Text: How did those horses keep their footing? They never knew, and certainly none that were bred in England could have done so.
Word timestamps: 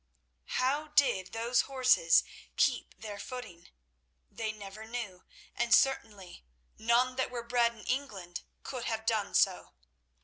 How 0.61 0.87
did 0.87 1.31
those 1.31 1.61
horses 1.69 2.23
keep 2.57 2.99
their 2.99 3.19
footing? 3.19 3.69
They 4.31 4.51
never 4.51 4.83
knew, 4.83 5.25
and 5.55 5.75
certainly 5.75 6.43
none 6.79 7.17
that 7.17 7.29
were 7.29 7.43
bred 7.43 7.75
in 7.75 7.83
England 7.83 8.41
could 8.63 8.85
have 8.85 9.05
done 9.05 9.35
so. 9.35 9.73